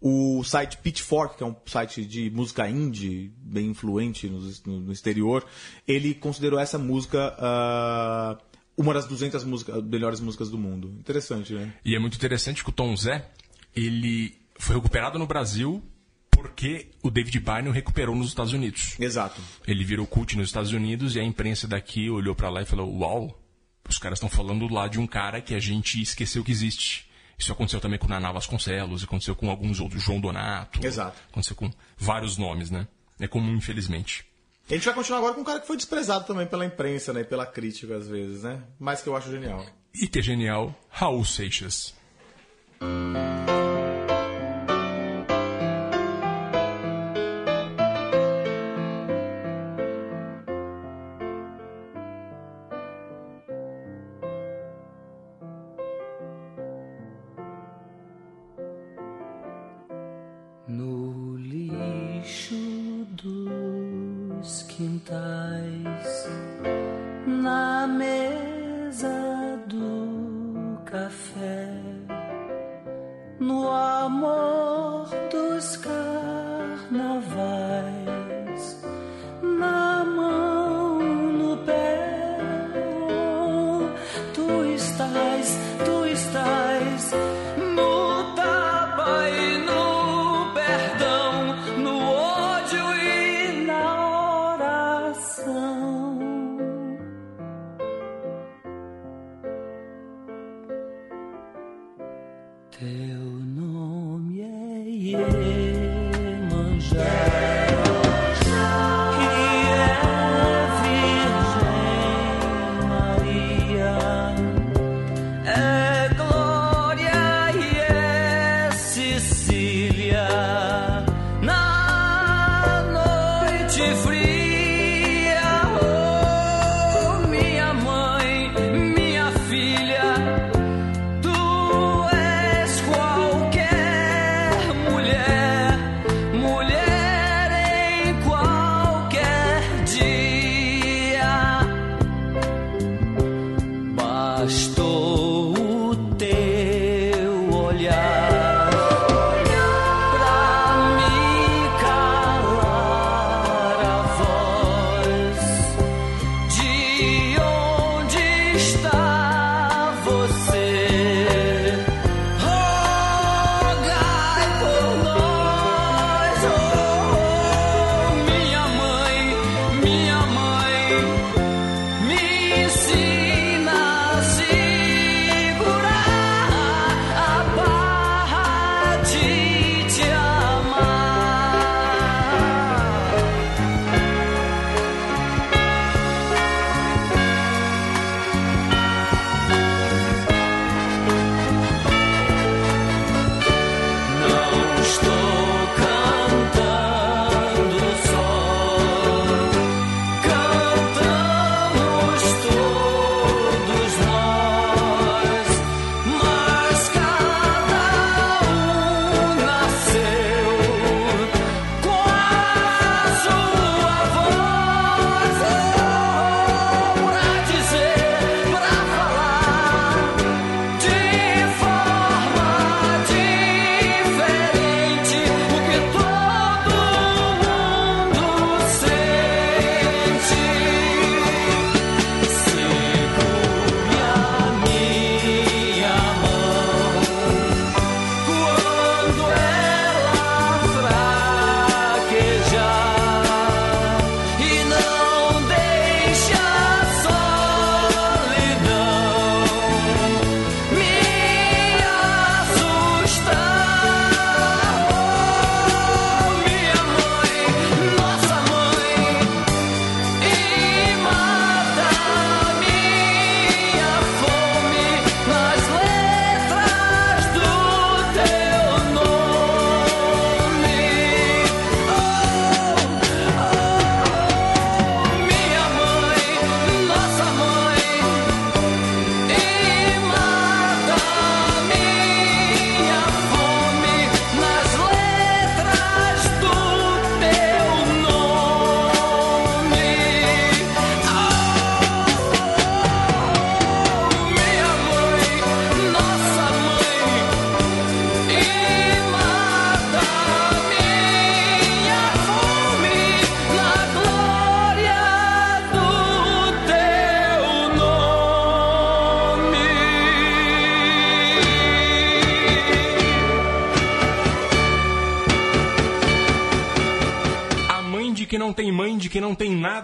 [0.00, 4.40] o site Pitchfork, que é um site de música indie, bem influente no,
[4.80, 5.44] no- exterior,
[5.86, 8.38] ele considerou essa música ah,
[8.80, 10.88] uma das 200 música, melhores músicas do mundo.
[10.98, 11.72] Interessante, né?
[11.84, 13.30] E é muito interessante que o Tom Zé,
[13.76, 15.82] ele foi recuperado no Brasil
[16.30, 18.98] porque o David Byrne o recuperou nos Estados Unidos.
[18.98, 19.42] Exato.
[19.66, 22.90] Ele virou cult nos Estados Unidos e a imprensa daqui olhou pra lá e falou:
[22.98, 23.38] Uau,
[23.86, 27.06] os caras estão falando lá de um cara que a gente esqueceu que existe.
[27.38, 30.84] Isso aconteceu também com o Naná Vasconcelos, aconteceu com alguns outros, João Donato.
[30.84, 31.20] Exato.
[31.30, 32.88] Aconteceu com vários nomes, né?
[33.18, 34.24] É comum, infelizmente.
[34.70, 37.24] A gente vai continuar agora com um cara que foi desprezado também pela imprensa, né?
[37.24, 38.62] Pela crítica, às vezes, né?
[38.78, 39.66] Mas que eu acho genial.
[39.92, 41.92] E que é genial, Raul Seixas.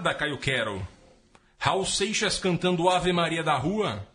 [0.06, 0.86] Nada, Caio Quero.
[1.58, 4.06] Raul Seixas cantando Ave Maria da Rua.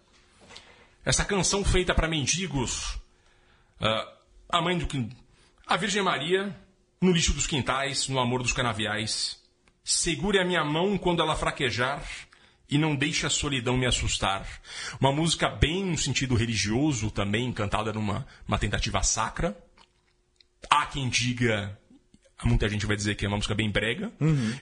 [1.04, 2.98] Essa canção feita para mendigos.
[3.80, 4.08] Ah,
[4.50, 4.88] a mãe do.
[5.68, 6.56] A Virgem Maria,
[7.02, 9.38] no lixo dos quintais, no amor dos canaviais.
[9.84, 12.02] Segure a minha mão quando ela fraquejar
[12.70, 14.48] e não deixe a solidão me assustar.
[15.00, 19.58] Uma música bem no sentido religioso também, cantada numa uma tentativa sacra.
[20.70, 21.78] Há quem diga,
[22.46, 24.10] muita gente vai dizer que é uma música bem brega.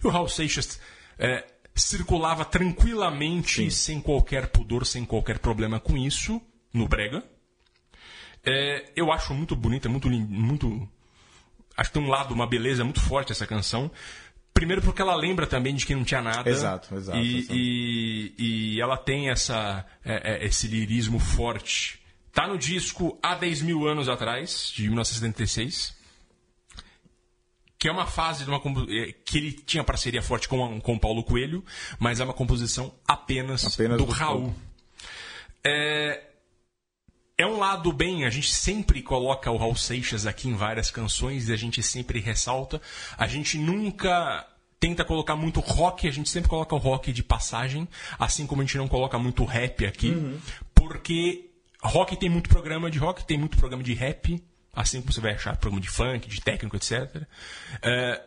[0.04, 0.80] E o Raul Seixas
[1.20, 1.46] é,
[1.76, 6.42] circulava tranquilamente, sem qualquer pudor, sem qualquer problema com isso,
[6.74, 7.24] no brega.
[8.44, 10.90] É, eu acho muito bonita, muito, lin- muito.
[11.78, 13.92] Acho que tem um lado, uma beleza muito forte essa canção.
[14.54, 16.50] Primeiro porque ela lembra também de que não tinha nada.
[16.50, 17.54] Exato, exato, E, exato.
[17.56, 18.34] e,
[18.76, 22.00] e ela tem essa, é, é, esse lirismo forte
[22.32, 25.96] Tá no disco Há 10 mil anos atrás, de 1976.
[27.80, 31.00] Que é uma fase de uma eh, que ele tinha parceria forte com, com o
[31.00, 31.64] Paulo Coelho,
[31.98, 34.54] mas é uma composição apenas, Apenas do do Raul.
[35.64, 36.22] É,
[37.38, 41.48] é um lado bem, a gente sempre coloca o Raul Seixas aqui em várias canções
[41.48, 42.82] e a gente sempre ressalta.
[43.18, 44.46] A gente nunca
[44.78, 48.66] tenta colocar muito rock, a gente sempre coloca o rock de passagem, assim como a
[48.66, 50.14] gente não coloca muito rap aqui,
[50.74, 51.50] porque
[51.82, 54.42] rock tem muito programa de rock, tem muito programa de rap,
[54.74, 57.24] assim como você vai achar programa de funk, de técnico, etc.
[57.82, 58.22] É,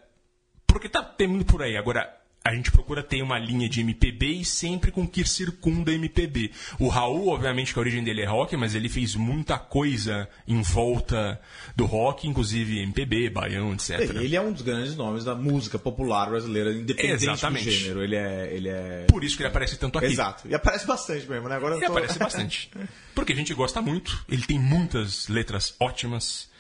[0.67, 1.77] porque tá tendo por aí.
[1.77, 5.93] Agora, a gente procura ter uma linha de MPB e sempre com o que circunda
[5.93, 6.51] MPB.
[6.79, 10.61] O Raul, obviamente, que a origem dele é rock, mas ele fez muita coisa em
[10.61, 11.41] volta
[11.77, 14.01] do rock, inclusive MPB, baião, etc.
[14.17, 17.65] Ele é um dos grandes nomes da música popular brasileira, independente Exatamente.
[17.65, 18.03] do gênero.
[18.03, 19.07] Ele é, ele é...
[19.09, 20.07] Por isso que ele aparece tanto aqui.
[20.07, 20.49] Exato.
[20.49, 21.55] E aparece bastante mesmo, né?
[21.55, 21.93] Agora eu Ele tô...
[21.93, 22.71] aparece bastante.
[23.15, 26.51] Porque a gente gosta muito, ele tem muitas letras ótimas.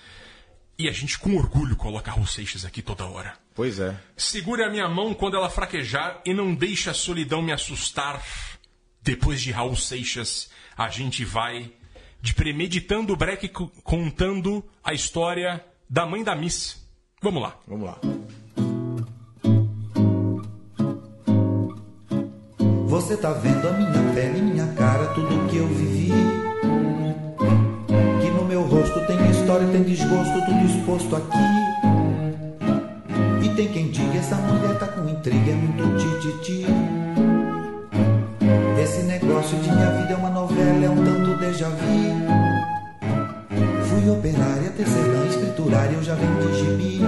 [0.79, 3.42] E a gente, com orgulho, coloca Raul Seixas aqui toda hora.
[3.55, 3.95] Pois é.
[4.17, 8.23] Segure a minha mão quando ela fraquejar e não deixe a solidão me assustar.
[9.03, 11.71] Depois de Raul Seixas, a gente vai
[12.21, 16.81] de Premeditando o Breck co- contando a história da mãe da Miss.
[17.21, 17.57] Vamos lá.
[17.67, 17.99] Vamos lá.
[22.87, 26.13] Você tá vendo a minha pele, minha cara, tudo que eu vivi.
[28.21, 31.72] Que no meu rosto tem história, tem desgosto, tudo exposto aqui.
[33.55, 36.65] Tem quem diga, essa mulher tá com intriga, é muito tititi.
[38.83, 41.77] Esse negócio de minha vida é uma novela, é um tanto déjà vu.
[43.85, 47.01] Fui operária, tecelã, escriturária, eu já vendi gibi.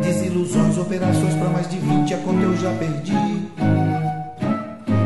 [0.00, 3.50] Desilusões, operações pra mais de 20, a conta eu já perdi.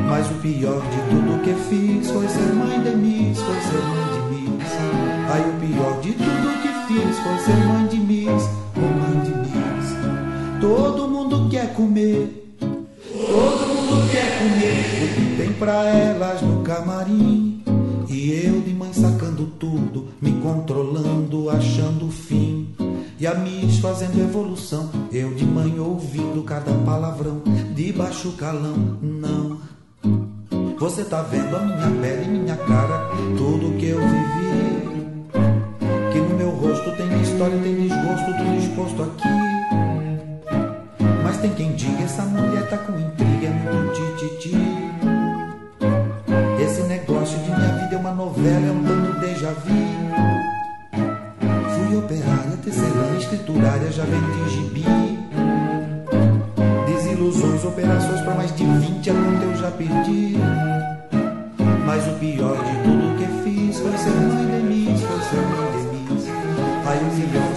[0.07, 4.05] Mas o pior de tudo que fiz foi ser mãe de Miss, foi ser mãe
[4.13, 4.71] de Miss.
[5.33, 8.60] Aí o pior de tudo que fiz foi ser mãe de Miss,
[11.75, 17.63] comer, todo mundo quer comer o que tem pra elas no camarim.
[18.09, 22.69] E eu de mãe sacando tudo, me controlando, achando o fim.
[23.19, 27.43] E a Miss fazendo evolução, eu de mãe ouvindo cada palavrão,
[27.75, 29.59] de baixo calão, não.
[30.79, 34.51] Você tá vendo a minha pele, minha cara, tudo que eu vivi.
[36.13, 39.60] Que no meu rosto tem história, tem desgosto, tudo exposto aqui.
[41.41, 44.55] Tem quem diga, essa mulher tá com intriga, é muito tititi.
[46.63, 49.71] Esse negócio de minha vida é uma novela, é um tanto déjà vu.
[51.71, 54.85] Fui operária, tecelã, escriturária, já vendi gibi.
[56.87, 60.37] Desilusões, operações pra mais de 20, a conta eu já perdi.
[61.87, 65.71] Mas o pior de tudo que fiz foi ser mãe de Miss, foi ser mãe
[65.73, 66.29] de Miss.
[66.87, 67.50] Aí o melhor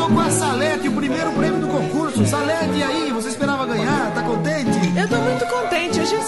[0.00, 2.24] tô com a Salete, o primeiro prêmio do concurso.
[2.24, 3.12] Salete, aí?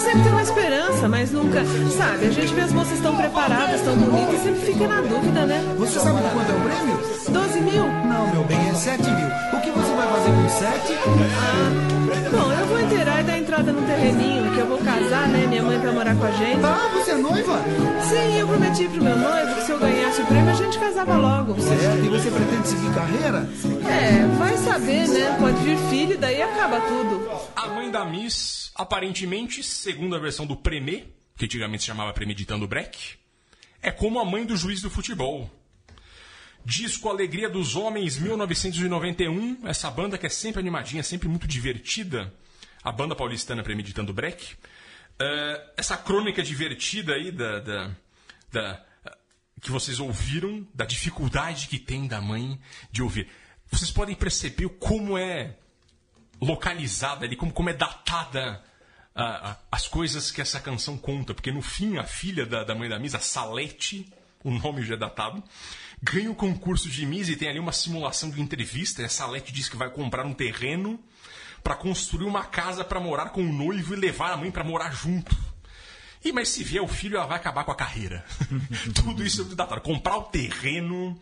[0.03, 1.63] Sempre tem uma esperança, mas nunca.
[1.97, 5.75] Sabe, a gente vê as moças tão preparadas, tão bonitas, sempre fica na dúvida, né?
[5.77, 6.99] Você sabe de quanto é o prêmio?
[7.29, 7.83] 12 mil?
[7.83, 9.27] Não, meu bem, é 7 mil.
[9.53, 10.93] O que você vai fazer com 7?
[11.39, 15.45] Ah, bom, eu vou inteirar e dar entrada no terreninho, que eu vou casar, né?
[15.47, 16.59] Minha mãe pra morar com a gente.
[16.63, 17.59] Ah, você é noiva?
[18.01, 21.15] Sim, eu prometi pro meu noivo que se eu ganhasse o prêmio a gente casava
[21.15, 21.59] logo.
[21.61, 23.49] Certo, e você pretende seguir carreira?
[23.87, 25.37] É, vai saber, né?
[25.39, 27.29] Pode vir filho, daí acaba tudo.
[27.55, 31.05] A mãe da Miss, aparentemente, segundo a versão do Premê,
[31.37, 33.15] que antigamente se chamava Premeditando Breck,
[33.81, 35.49] é como a mãe do juiz do futebol.
[36.65, 39.67] Disco Alegria dos Homens, 1991.
[39.67, 42.33] Essa banda que é sempre animadinha, sempre muito divertida.
[42.81, 44.55] A banda paulistana Premeditando Breck.
[45.19, 47.91] Eh, essa crônica divertida aí da, da,
[48.51, 48.85] da-
[49.61, 52.59] que vocês ouviram, da dificuldade que tem da mãe
[52.91, 53.27] de ouvir.
[53.69, 55.57] Vocês podem perceber como é
[56.43, 58.63] localizada ali, como, como é datada
[59.71, 61.33] as coisas que essa canção conta.
[61.33, 64.11] Porque no fim, a filha da, da mãe da Miss, a Salete,
[64.43, 65.43] o nome já é datado,
[66.01, 69.01] ganha o concurso de Miss e tem ali uma simulação de entrevista.
[69.01, 70.99] E a Salete diz que vai comprar um terreno
[71.63, 74.91] para construir uma casa para morar com o noivo e levar a mãe para morar
[74.91, 75.35] junto.
[76.23, 78.23] E mas se vier o filho, ela vai acabar com a carreira.
[78.95, 79.81] tudo isso é muito datado.
[79.81, 81.17] Comprar o terreno,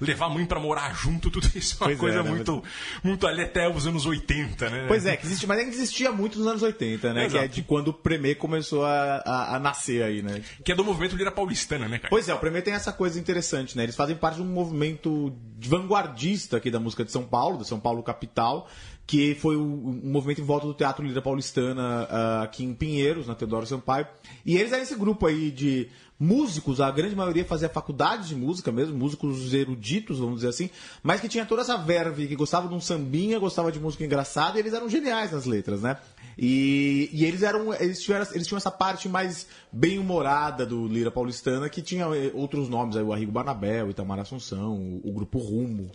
[0.00, 2.64] levar a mãe pra morar junto, tudo isso é uma Pois é, coisa né, muito,
[3.02, 4.84] muito ali até os anos 80, né?
[4.86, 7.28] Pois é, que existe, mas existia muito nos anos 80, né?
[7.28, 7.54] Que é Exato.
[7.54, 10.42] de quando o Premê começou a, a, a nascer aí, né?
[10.64, 12.10] Que é do movimento Lira Paulistana, né, cara?
[12.10, 13.82] Pois é, o Premê tem essa coisa interessante, né?
[13.82, 17.80] Eles fazem parte de um movimento vanguardista aqui da música de São Paulo, da São
[17.80, 18.68] Paulo capital,
[19.06, 23.34] que foi um movimento em volta do Teatro Lira Paulistana ah, aqui em Pinheiros, na
[23.34, 24.06] Teodoro Sampaio.
[24.44, 25.88] E eles eram esse grupo aí de
[26.18, 30.70] músicos, a grande maioria fazia faculdade de música mesmo, músicos eruditos, vamos dizer assim,
[31.02, 34.56] mas que tinha toda essa verve, que gostava de um sambinha, gostava de música engraçada,
[34.56, 35.98] e eles eram geniais nas letras, né?
[36.38, 41.10] E, e eles eram eles tiveram, eles tinham essa parte mais bem humorada do Lira
[41.10, 45.12] Paulistana, que tinha eh, outros nomes, aí o Arrigo Barnabé, o Itamar Assunção, o, o
[45.12, 45.90] grupo Rumo.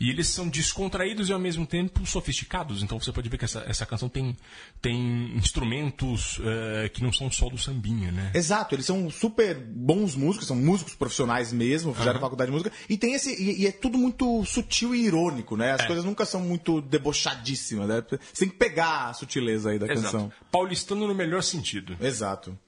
[0.00, 2.82] E eles são descontraídos e ao mesmo tempo sofisticados.
[2.82, 4.36] Então você pode ver que essa, essa canção tem,
[4.80, 8.30] tem instrumentos eh, que não são só do sambinha, né?
[8.34, 12.20] Exato, eles são super bons músicos, são músicos profissionais mesmo, fizeram Aham.
[12.20, 13.30] faculdade de música, e tem esse.
[13.40, 15.72] E, e é tudo muito sutil e irônico, né?
[15.72, 15.86] As É.
[15.86, 18.02] coisas nunca são muito debochadíssimas, né?
[18.32, 20.02] Você tem que pegar a sutileza aí da Exato.
[20.02, 20.32] canção.
[20.50, 21.96] Paulistano no melhor sentido.
[22.00, 22.58] Exato.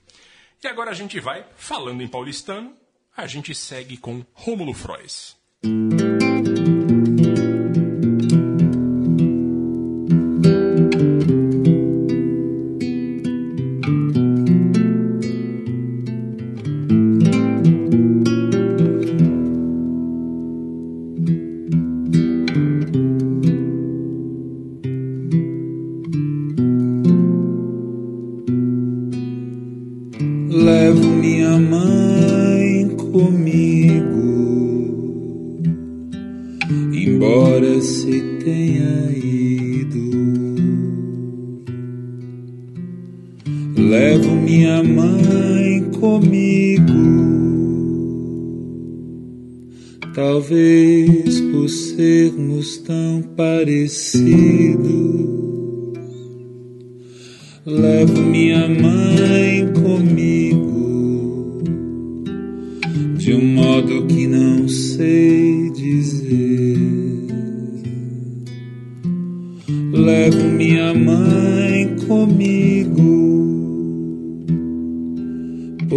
[0.63, 2.73] E agora a gente vai, falando em paulistano,
[3.17, 5.37] a gente segue com Rômulo Frois.
[5.65, 6.16] Levo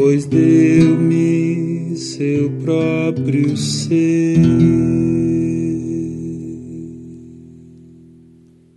[0.01, 4.37] pois deu-me seu próprio ser.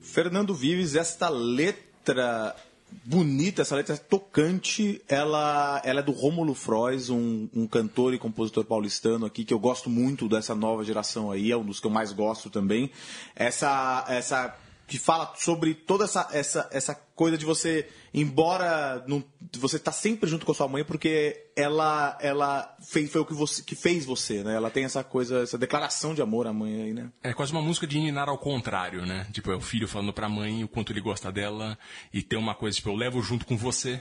[0.00, 2.56] Fernando Vives, esta letra
[3.04, 8.64] bonita, essa letra tocante, ela, ela é do Rômulo Frois, um, um cantor e compositor
[8.64, 11.90] paulistano aqui, que eu gosto muito dessa nova geração aí, é um dos que eu
[11.90, 12.90] mais gosto também.
[13.36, 14.56] Essa, essa
[14.92, 19.24] que fala sobre toda essa, essa, essa coisa de você, embora não,
[19.54, 23.32] você tá sempre junto com a sua mãe, porque ela, ela fez, foi o que,
[23.32, 24.54] você, que fez você, né?
[24.54, 27.10] Ela tem essa coisa, essa declaração de amor à mãe aí, né?
[27.22, 29.26] É quase uma música de ninar ao contrário, né?
[29.32, 31.78] Tipo, é o filho falando pra mãe o quanto ele gosta dela
[32.12, 33.98] e tem uma coisa, tipo, eu levo junto com você,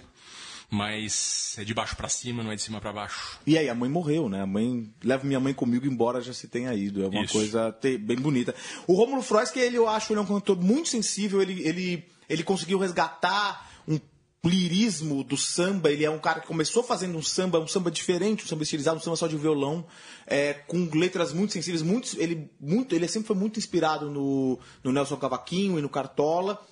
[0.72, 3.38] mas é de baixo pra cima, não é de cima pra baixo.
[3.46, 4.42] E aí, a mãe morreu, né?
[4.42, 7.04] A mãe leva minha mãe comigo, embora já se tenha ido.
[7.04, 7.34] É uma Isso.
[7.34, 8.56] coisa te- bem bonita.
[8.88, 12.06] O Rômulo Frois, que ele, eu acho, ele é um cantor muito sensível, ele, ele,
[12.30, 14.00] ele conseguiu resgatar um
[14.46, 15.92] lirismo do samba.
[15.92, 18.98] Ele é um cara que começou fazendo um samba, um samba diferente, um samba estilizado,
[18.98, 19.86] um samba só de violão,
[20.26, 21.82] é, com letras muito sensíveis.
[21.84, 26.66] Muito, ele, muito, ele sempre foi muito inspirado no, no Nelson Cavaquinho e no Cartola.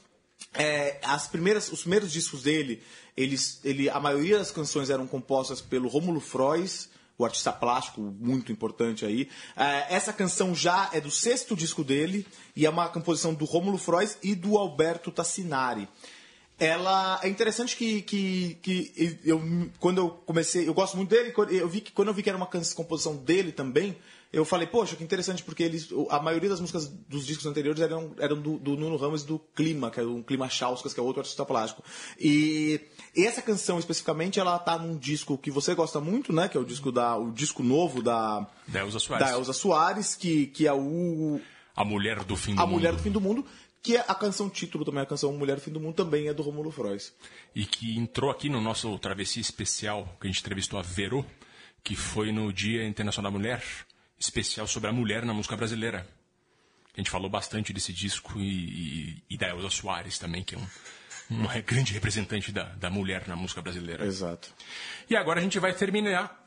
[0.54, 2.82] É, as primeiras, os primeiros discos dele,
[3.20, 8.49] eles, ele, a maioria das canções eram compostas pelo Rômulo Frois, o artista plástico muito
[8.49, 9.28] importante aí.
[9.57, 13.78] É, essa canção já é do sexto disco dele e é uma composição do Rômulo
[13.78, 15.89] Frois e do Alberto Tassinari.
[16.57, 19.41] Ela é interessante que, que, que eu
[19.80, 22.38] quando eu comecei, eu gosto muito dele, eu vi que quando eu vi que era
[22.38, 23.97] uma composição dele também,
[24.32, 28.13] eu falei, poxa, que interessante, porque eles, a maioria das músicas dos discos anteriores eram,
[28.19, 31.03] eram do, do Nuno Ramos e do Clima, que é o Clima Chauskas, que é
[31.03, 31.84] outro artista plástico.
[32.19, 32.80] E,
[33.15, 36.47] e essa canção especificamente, ela tá num disco que você gosta muito, né?
[36.47, 39.27] Que é o disco da, o disco novo da Da Elza Soares.
[39.27, 41.41] da Elza Soares, que, que é o
[41.75, 42.75] A Mulher do Fim do A Mundo.
[42.75, 43.43] Mulher do Fim do Mundo,
[43.82, 46.34] que é a canção título também, a canção Mulher do Fim do Mundo também é
[46.36, 47.13] do Romulo Frois.
[47.55, 51.25] E que entrou aqui no nosso travessia especial, que a gente entrevistou a Vero,
[51.84, 53.63] que foi no Dia Internacional da Mulher,
[54.20, 56.07] especial sobre a mulher na música brasileira.
[56.93, 60.57] A gente falou bastante desse disco e, e, e da Elza Soares também, que é
[60.57, 60.67] um,
[61.30, 64.05] uma grande representante da, da mulher na música brasileira.
[64.05, 64.53] Exato.
[65.09, 66.39] E agora a gente vai terminar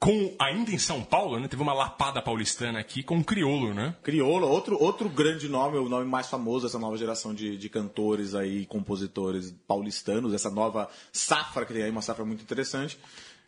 [0.00, 1.46] com, ainda em São Paulo, né?
[1.46, 3.94] Teve uma lapada paulistana aqui com o Criolo, né?
[4.02, 8.34] Criolo, outro, outro grande nome, o nome mais famoso dessa nova geração de, de cantores
[8.34, 12.98] aí, compositores paulistanos, essa nova safra que tem aí, uma safra muito interessante.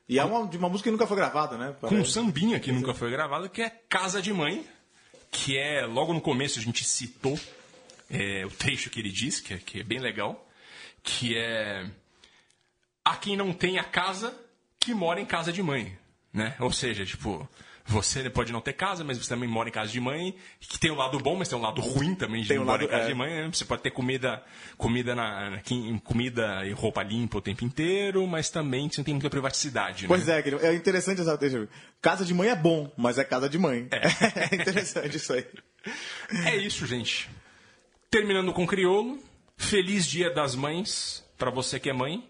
[0.08, 1.74] E é uma, de uma música que nunca foi gravada, né?
[1.80, 4.66] com um sambinha que nunca foi gravado, que é Casa de Mãe,
[5.30, 7.38] que é, logo no começo a gente citou
[8.10, 10.46] é, o trecho que ele diz, que é, que é bem legal,
[11.02, 11.86] que é
[13.04, 14.32] Há quem não tenha casa,
[14.78, 15.96] que mora em casa de mãe,
[16.32, 16.54] né?
[16.60, 17.48] Ou seja, tipo,
[17.92, 20.90] Você pode não ter casa, mas você também mora em casa de mãe, que tem
[20.90, 23.04] o lado bom, mas tem um lado ruim também de Tem um morar em casa
[23.04, 23.08] é.
[23.08, 23.30] de mãe.
[23.30, 23.50] né?
[23.52, 24.42] Você pode ter comida,
[24.78, 25.60] comida, na,
[26.02, 30.06] comida e roupa limpa o tempo inteiro, mas também você não tem muita privaticidade.
[30.06, 30.40] Pois né?
[30.40, 31.38] é, é interessante essa
[32.00, 33.88] Casa de mãe é bom, mas é casa de mãe.
[34.34, 35.46] É, interessante isso aí.
[36.46, 37.28] É isso, gente.
[38.10, 39.18] Terminando com crioulo.
[39.56, 42.28] Feliz Dia das Mães para você que é mãe.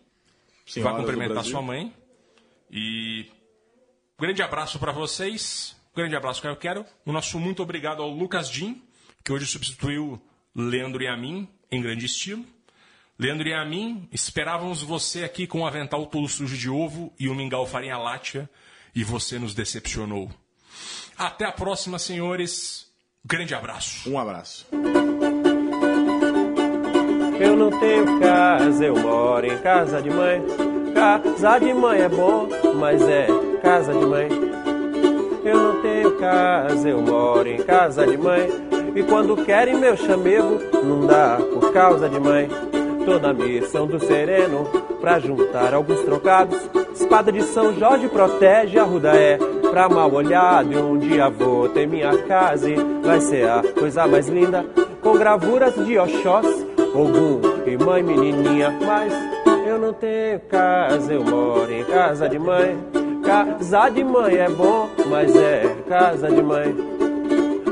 [0.67, 1.95] Senhoras Vá cumprimentar sua mãe.
[2.71, 3.31] E
[4.23, 5.75] grande abraço para vocês.
[5.97, 6.87] Grande abraço que eu quero.
[7.05, 8.81] O nosso muito obrigado ao Lucas Din,
[9.25, 10.23] que hoje substituiu
[10.55, 12.47] Leandro e a mim em grande estilo.
[13.19, 17.29] Leandro e a mim, esperávamos você aqui com um avental todo sujo de ovo e
[17.29, 18.49] um mingau farinha látia
[18.95, 20.31] e você nos decepcionou.
[21.19, 22.89] Até a próxima, senhores.
[23.25, 24.09] Grande abraço.
[24.09, 24.69] Um abraço.
[27.41, 30.41] Eu não tenho casa, eu moro em casa de mãe.
[30.95, 32.49] Casa de mãe é bom,
[32.79, 34.29] mas é casa de mãe.
[35.45, 38.49] Eu não tenho casa, eu moro em casa de mãe.
[38.95, 42.49] E quando querem meu chamego, não dá por causa de mãe.
[43.07, 44.65] Toda a missão do sereno,
[45.01, 46.59] pra juntar alguns trocados.
[46.93, 49.39] Espada de São Jorge protege a ruda é
[49.71, 50.73] pra mal olhado.
[50.73, 54.67] E um dia vou ter minha casa e vai ser a coisa mais linda.
[55.01, 58.77] Com gravuras de Oxóssi, Ogum e mãe menininha.
[58.85, 59.13] Mas
[59.67, 63.02] eu não tenho casa, eu moro em casa de mãe.
[63.25, 66.75] Casa de mãe é bom, mas é casa de mãe.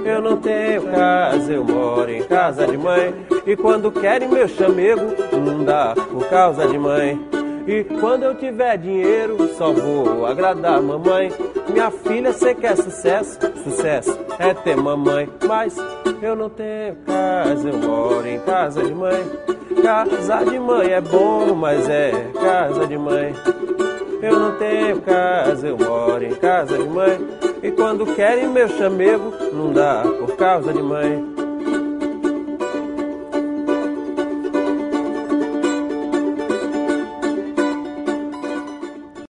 [0.04, 3.14] Eu não tenho casa, eu moro em casa de mãe.
[3.46, 7.20] E quando querem meu chamego, não dá por causa de mãe.
[7.66, 11.30] E quando eu tiver dinheiro, só vou agradar mamãe.
[11.68, 13.38] Minha filha, cê quer sucesso?
[13.62, 15.28] Sucesso é ter mamãe.
[15.46, 15.76] Mas
[16.22, 19.24] eu não tenho casa, eu moro em casa de mãe.
[19.82, 23.34] Casa de mãe é bom, mas é casa de mãe.
[24.22, 27.18] Eu não tenho casa, eu moro em casa de mãe.
[27.62, 31.49] E quando querem meu chamego, não dá por causa de mãe.